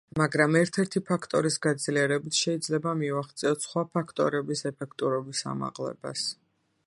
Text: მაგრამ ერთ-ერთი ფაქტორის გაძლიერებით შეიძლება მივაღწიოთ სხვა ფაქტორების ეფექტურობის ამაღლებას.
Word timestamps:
მაგრამ 0.19 0.55
ერთ-ერთი 0.59 1.01
ფაქტორის 1.09 1.57
გაძლიერებით 1.65 2.39
შეიძლება 2.45 2.95
მივაღწიოთ 3.03 3.67
სხვა 3.67 3.85
ფაქტორების 3.99 4.67
ეფექტურობის 4.73 5.45
ამაღლებას. 5.55 6.27